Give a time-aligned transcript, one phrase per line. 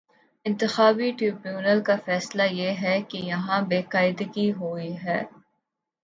[0.45, 5.21] انتخابی ٹربیونل کا فیصلہ یہ ہے کہ یہاں بے قاعدگی ہو ئی ہے۔